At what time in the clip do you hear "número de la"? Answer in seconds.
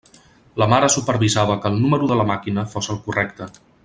1.83-2.25